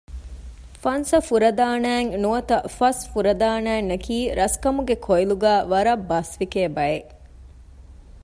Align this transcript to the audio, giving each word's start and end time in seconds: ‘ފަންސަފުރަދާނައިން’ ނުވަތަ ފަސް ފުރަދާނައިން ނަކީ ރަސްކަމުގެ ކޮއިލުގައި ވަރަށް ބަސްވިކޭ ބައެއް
‘ފަންސަފުރަދާނައިން’ 0.83 2.11
ނުވަތަ 2.21 2.57
ފަސް 2.77 3.03
ފުރަދާނައިން 3.11 3.87
ނަކީ 3.91 4.15
ރަސްކަމުގެ 4.39 4.95
ކޮއިލުގައި 5.07 5.61
ވަރަށް 5.71 6.05
ބަސްވިކޭ 6.09 6.61
ބައެއް 6.75 7.11